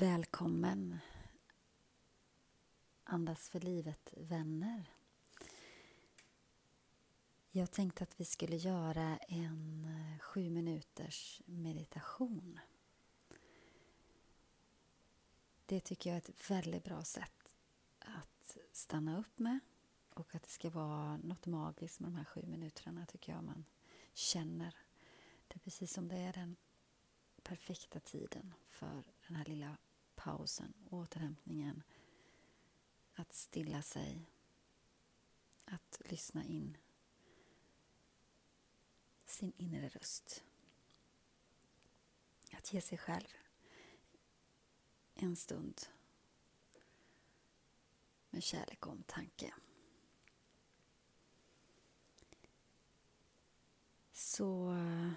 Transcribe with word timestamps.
Välkommen 0.00 0.98
Andas 3.04 3.48
för 3.48 3.60
livet-vänner. 3.60 4.90
Jag 7.50 7.70
tänkte 7.70 8.04
att 8.04 8.20
vi 8.20 8.24
skulle 8.24 8.56
göra 8.56 9.16
en 9.16 9.84
eh, 9.84 10.18
sju 10.20 10.50
minuters 10.50 11.42
meditation. 11.46 12.60
Det 15.66 15.80
tycker 15.80 16.10
jag 16.10 16.14
är 16.14 16.30
ett 16.30 16.50
väldigt 16.50 16.84
bra 16.84 17.02
sätt 17.02 17.56
att 17.98 18.56
stanna 18.72 19.18
upp 19.18 19.38
med 19.38 19.58
och 20.14 20.34
att 20.34 20.42
det 20.42 20.50
ska 20.50 20.70
vara 20.70 21.16
något 21.16 21.46
magiskt 21.46 22.00
med 22.00 22.10
de 22.10 22.16
här 22.16 22.24
sju 22.24 22.42
minuterna 22.46 23.06
tycker 23.06 23.32
jag 23.32 23.44
man 23.44 23.64
känner. 24.14 24.76
Det 25.48 25.54
är 25.54 25.60
precis 25.60 25.92
som 25.92 26.08
det 26.08 26.16
är 26.16 26.32
den 26.32 26.56
perfekta 27.42 28.00
tiden 28.00 28.54
för 28.68 29.02
den 29.26 29.36
här 29.36 29.44
lilla 29.44 29.76
pausen, 30.20 30.74
återhämtningen, 30.90 31.82
att 33.14 33.32
stilla 33.32 33.82
sig, 33.82 34.26
att 35.64 36.00
lyssna 36.04 36.44
in 36.44 36.76
sin 39.24 39.52
inre 39.56 39.88
röst. 39.88 40.44
Att 42.52 42.72
ge 42.72 42.80
sig 42.80 42.98
själv 42.98 43.28
en 45.14 45.36
stund 45.36 45.80
med 48.30 48.42
kärlek 48.42 48.86
och 48.86 48.92
omtanke. 48.92 49.54
Så 54.12 54.72
eh, 54.72 55.12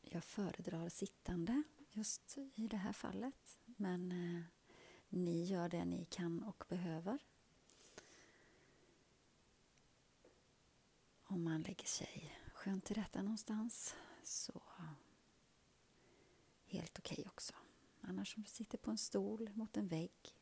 jag 0.00 0.24
föredrar 0.24 0.88
sittande 0.88 1.62
just 1.92 2.38
i 2.38 2.68
det 2.68 2.76
här 2.76 2.92
fallet. 2.92 3.58
Men 3.64 4.12
eh, 4.12 4.42
ni 5.08 5.44
gör 5.44 5.68
det 5.68 5.84
ni 5.84 6.04
kan 6.04 6.42
och 6.42 6.64
behöver. 6.68 7.18
Om 11.24 11.44
man 11.44 11.62
lägger 11.62 11.86
sig 11.86 12.38
skönt 12.54 12.84
till 12.84 12.96
rätta 12.96 13.22
någonstans 13.22 13.94
så 14.22 14.62
helt 16.64 16.98
okej 16.98 17.14
okay 17.18 17.28
också. 17.28 17.54
Annars 18.00 18.36
om 18.36 18.42
du 18.42 18.48
sitter 18.48 18.78
på 18.78 18.90
en 18.90 18.98
stol 18.98 19.50
mot 19.54 19.76
en 19.76 19.88
vägg 19.88 20.36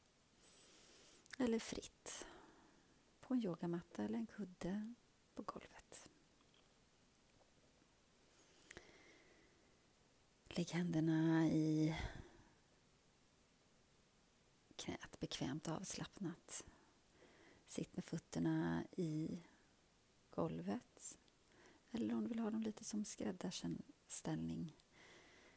eller 1.38 1.58
fritt 1.58 2.26
på 3.20 3.34
en 3.34 3.44
yogamatta 3.44 4.04
eller 4.04 4.18
en 4.18 4.26
kudde 4.26 4.94
på 5.34 5.42
golvet. 5.42 5.79
Lägg 10.60 10.70
händerna 10.70 11.46
i 11.48 11.96
knät 14.76 15.20
bekvämt 15.20 15.68
avslappnat. 15.68 16.64
Sitt 17.66 17.96
med 17.96 18.04
fötterna 18.04 18.84
i 18.96 19.42
golvet. 20.30 21.18
Eller 21.90 22.14
om 22.14 22.22
du 22.22 22.28
vill 22.28 22.38
ha 22.38 22.50
dem 22.50 22.62
lite 22.62 22.84
som 22.84 23.04
skräddarställning 23.04 24.76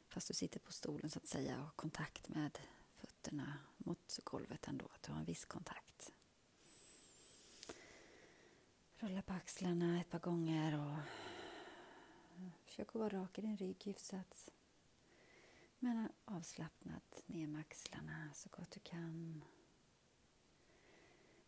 fast 0.08 0.28
du 0.28 0.34
sitter 0.34 0.60
på 0.60 0.72
stolen 0.72 1.10
så 1.10 1.20
att 1.20 1.28
säga 1.28 1.58
och 1.58 1.64
har 1.64 1.72
kontakt 1.72 2.30
med 2.30 2.60
fötterna 2.96 3.58
mot 3.78 4.20
golvet 4.24 4.68
ändå, 4.68 4.86
att 4.86 5.04
du 5.04 5.12
har 5.12 5.20
en 5.20 5.26
viss 5.26 5.46
kontakt. 5.46 6.12
Rulla 8.96 9.22
på 9.22 9.34
axlarna 9.34 10.02
ett 10.02 10.10
par 10.10 10.20
gånger 10.20 10.80
och 10.80 10.98
försök 12.66 12.88
att 12.88 12.96
vara 12.96 13.10
rak 13.10 13.40
i 13.40 13.42
din 13.42 13.58
rygg 13.58 13.84
hyfsat. 13.84 14.50
Men 15.84 16.10
avslappnat 16.26 17.24
ner 17.26 17.48
med 17.48 17.62
axlarna 17.62 18.30
så 18.34 18.50
gott 18.50 18.72
du 18.72 18.80
kan. 18.80 19.44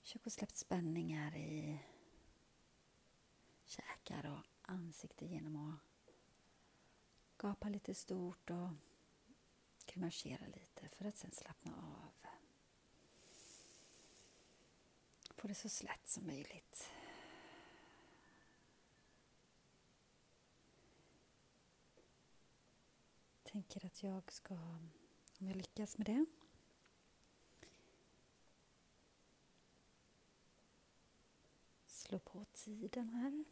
Försök 0.02 0.28
att 0.28 0.34
släppa 0.34 0.54
spänningar 0.54 1.36
i 1.36 1.80
käkar 3.66 4.26
och 4.26 4.72
ansikte 4.72 5.26
genom 5.26 5.56
att 5.56 5.80
gapa 7.38 7.70
lite 7.70 7.94
stort 7.94 8.50
och 8.50 8.70
grimasera 9.86 10.48
lite 10.48 10.90
för 10.90 11.06
att 11.06 11.18
sen 11.18 11.32
slappna 11.32 11.72
av. 11.76 12.30
Få 15.36 15.48
det 15.48 15.56
så 15.56 15.70
slätt 15.70 16.08
som 16.08 16.26
möjligt. 16.28 16.92
Tänker 23.56 23.86
att 23.86 24.04
jag 24.04 24.32
ska, 24.32 24.54
om 25.40 25.48
jag 25.48 25.56
lyckas 25.56 25.98
med 25.98 26.08
det, 26.08 26.26
slå 31.86 32.20
på 32.20 32.46
tiden 32.54 33.10
här. 33.10 33.44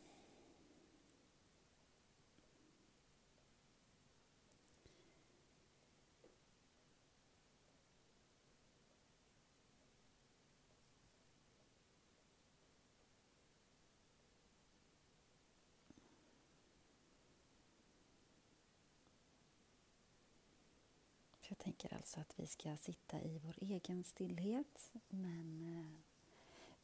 Jag 21.53 21.59
tänker 21.59 21.93
alltså 21.93 22.19
att 22.19 22.39
vi 22.39 22.47
ska 22.47 22.77
sitta 22.77 23.21
i 23.21 23.39
vår 23.39 23.55
egen 23.61 24.03
stillhet 24.03 24.91
men 25.07 25.63
eh, 25.79 25.99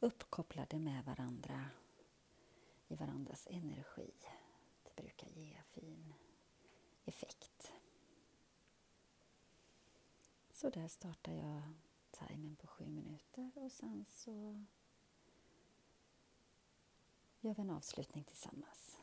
uppkopplade 0.00 0.78
med 0.78 1.04
varandra 1.04 1.68
i 2.88 2.94
varandras 2.94 3.46
energi. 3.50 4.12
Det 4.82 5.02
brukar 5.02 5.28
ge 5.28 5.62
fin 5.70 6.14
effekt. 7.04 7.72
Så 10.50 10.70
där 10.70 10.88
startar 10.88 11.32
jag 11.32 11.62
timern 12.10 12.56
på 12.56 12.66
sju 12.66 12.86
minuter 12.86 13.50
och 13.54 13.72
sen 13.72 14.04
så 14.04 14.64
gör 17.40 17.54
vi 17.54 17.62
en 17.62 17.70
avslutning 17.70 18.24
tillsammans. 18.24 18.98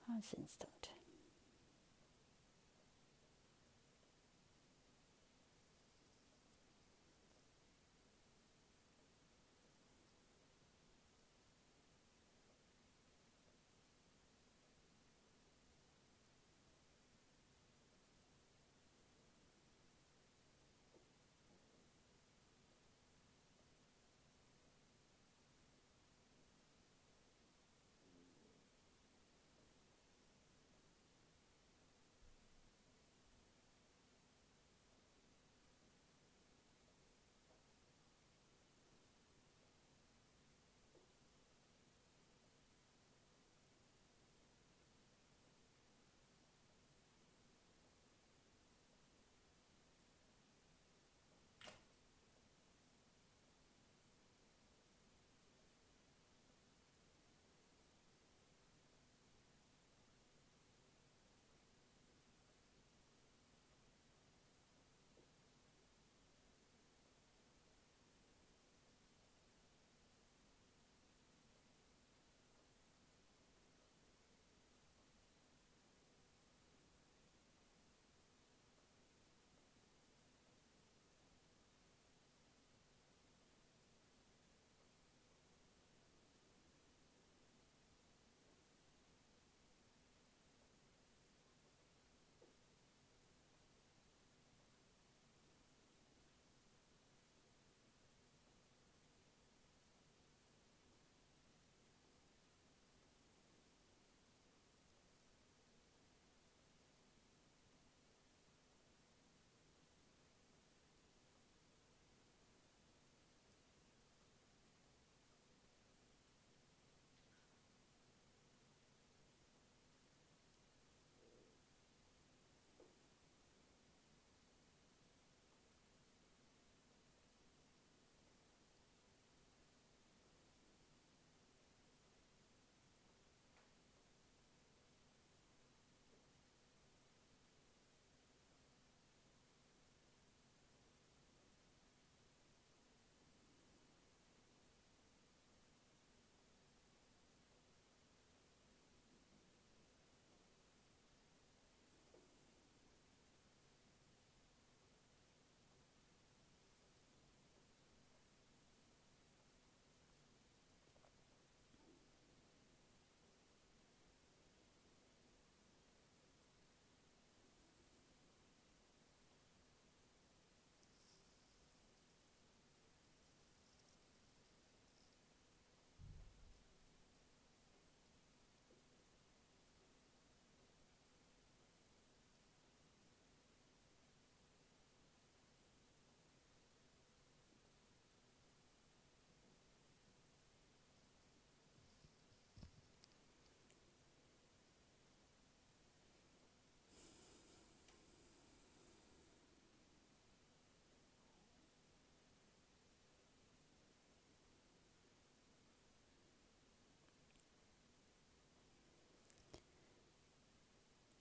Ha 0.00 0.14
en 0.14 0.22
fin 0.22 0.46
stund. 0.46 0.88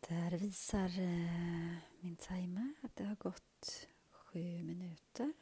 Där 0.07 0.31
visar 0.31 0.99
eh, 0.99 1.77
min 1.99 2.15
timer 2.15 2.73
att 2.81 2.95
det 2.95 3.03
har 3.03 3.15
gått 3.15 3.87
sju 4.11 4.63
minuter. 4.63 5.33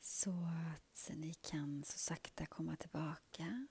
Så 0.00 0.30
att 0.74 1.10
ni 1.16 1.34
kan 1.34 1.84
så 1.84 1.98
sakta 1.98 2.46
komma 2.46 2.76
tillbaka. 2.76 3.66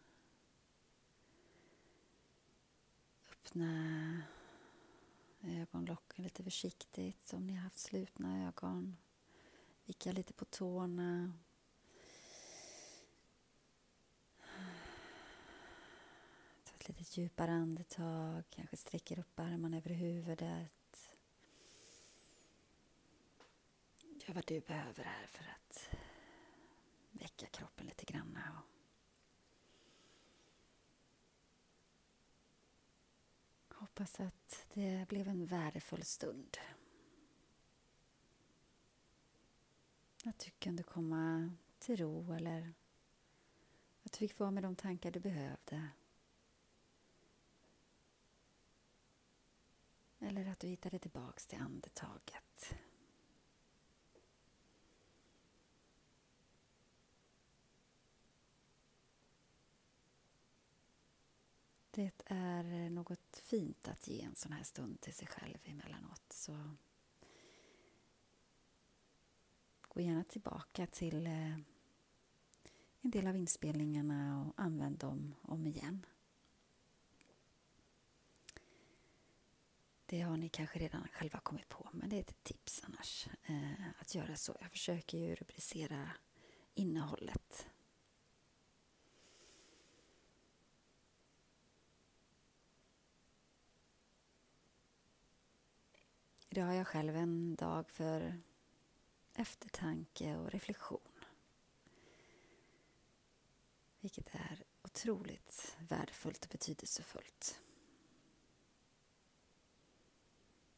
Öppna 3.32 4.24
ögonlocken 5.41 6.24
lite 6.24 6.44
försiktigt 6.44 7.33
om 7.33 7.47
ni 7.47 7.53
har 7.53 7.63
haft 7.63 7.80
slutna 7.80 8.47
ögon. 8.47 8.97
Vicka 9.86 10.12
lite 10.12 10.33
på 10.33 10.45
tårna. 10.45 11.33
Ta 16.63 16.75
ett 16.75 16.88
lite 16.88 17.21
djupare 17.21 17.51
andetag, 17.51 18.44
kanske 18.50 18.77
sträcker 18.77 19.19
upp 19.19 19.39
armarna 19.39 19.77
över 19.77 19.89
huvudet. 19.89 21.09
Gör 24.27 24.33
vad 24.33 24.45
du 24.47 24.59
behöver 24.59 25.03
här 25.03 25.27
för 25.27 25.44
att 25.44 25.89
väcka 27.12 27.45
kroppen 27.45 27.86
lite 27.86 27.99
Hoppas 34.00 34.19
att 34.19 34.66
det 34.74 35.06
blev 35.07 35.28
en 35.28 35.46
värdefull 35.46 36.04
stund. 36.04 36.57
Att 40.25 40.40
du 40.40 40.51
kunde 40.51 40.84
komma 40.84 41.51
till 41.80 41.98
ro 41.98 42.34
eller 42.34 42.74
att 44.04 44.12
du 44.12 44.18
fick 44.18 44.40
vara 44.40 44.51
med 44.51 44.63
de 44.63 44.75
tankar 44.75 45.12
du 45.12 45.19
behövde. 45.19 45.90
Eller 50.19 50.46
att 50.46 50.60
du 50.60 50.68
hittade 50.68 51.00
tillbaks 51.00 51.48
till 51.48 51.60
andetaget. 51.60 52.75
Det 62.00 62.22
är 62.25 62.74
eh, 62.74 62.92
något 62.92 63.38
fint 63.44 63.88
att 63.88 64.08
ge 64.08 64.22
en 64.22 64.36
sån 64.36 64.51
här 64.51 64.63
stund 64.63 65.01
till 65.01 65.13
sig 65.13 65.27
själv 65.27 65.58
emellanåt. 65.63 66.34
Så 66.34 66.75
gå 69.82 70.01
gärna 70.01 70.24
tillbaka 70.24 70.88
till 70.88 71.27
eh, 71.27 71.53
en 73.01 73.12
del 73.12 73.27
av 73.27 73.36
inspelningarna 73.36 74.41
och 74.41 74.53
använd 74.63 74.98
dem 74.98 75.36
om 75.41 75.68
igen. 75.68 76.06
Det 80.06 80.22
har 80.22 80.38
ni 80.38 80.50
kanske 80.50 80.79
redan 80.79 81.08
själva 81.13 81.39
kommit 81.39 81.70
på, 81.70 81.89
men 81.94 82.10
det 82.10 82.15
är 82.15 82.20
ett 82.20 82.44
tips 82.44 82.84
annars 82.84 83.27
eh, 83.44 83.89
att 84.00 84.15
göra 84.15 84.36
så. 84.36 84.56
Jag 84.62 84.72
försöker 84.72 85.18
ju 85.18 85.36
rubricera 85.36 86.10
innehållet 86.74 87.68
Idag 96.51 96.65
har 96.65 96.74
jag 96.74 96.88
själv 96.88 97.15
en 97.15 97.56
dag 97.56 97.89
för 97.89 98.41
eftertanke 99.34 100.36
och 100.38 100.51
reflektion. 100.51 101.25
Vilket 104.00 104.36
är 104.36 104.63
otroligt 104.82 105.77
värdefullt 105.79 106.46
och 106.46 106.50
betydelsefullt. 106.51 107.62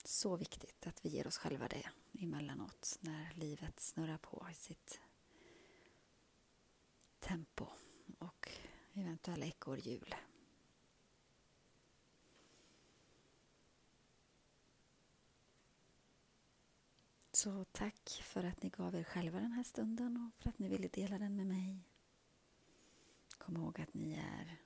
Så 0.05 0.35
viktigt 0.35 0.87
att 0.87 1.05
vi 1.05 1.09
ger 1.09 1.27
oss 1.27 1.37
själva 1.37 1.67
det 1.67 1.89
emellanåt 2.19 2.97
när 3.01 3.33
livet 3.33 3.79
snurrar 3.79 4.17
på 4.17 4.47
i 4.51 4.55
sitt 4.55 5.01
tempo 7.19 7.65
och 8.19 8.49
eventuella 8.93 9.45
ekorrhjul. 9.45 10.15
Så 17.41 17.63
tack 17.63 18.21
för 18.23 18.43
att 18.43 18.63
ni 18.63 18.69
gav 18.69 18.95
er 18.95 19.03
själva 19.03 19.39
den 19.39 19.51
här 19.51 19.63
stunden 19.63 20.17
och 20.17 20.41
för 20.41 20.49
att 20.49 20.59
ni 20.59 20.69
ville 20.69 20.87
dela 20.87 21.17
den 21.17 21.35
med 21.35 21.47
mig. 21.47 21.79
Kom 23.37 23.57
ihåg 23.57 23.81
att 23.81 23.93
ni 23.93 24.13
är 24.13 24.57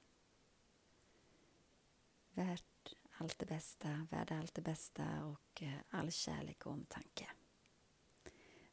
värt 2.34 2.96
allt 3.12 3.39
det 3.39 3.46
bästa, 3.46 4.08
värda 4.12 4.39
allt 4.39 4.53
det 4.53 4.62
bästa 4.62 5.25
och 5.25 5.63
eh, 5.63 5.79
all 5.89 6.12
kärlek 6.12 6.65
och 6.65 6.72
omtanke. 6.72 7.29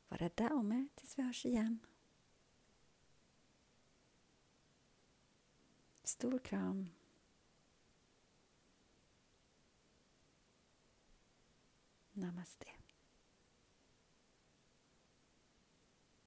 Var 0.09 0.19
rädda 0.19 0.55
om 0.55 0.73
er 0.73 0.89
tills 0.95 1.19
vi 1.19 1.23
hörs 1.23 1.47
igen. 1.47 1.79
Stor 6.05 6.39
kram. 6.39 6.91
Namaste. 12.13 12.82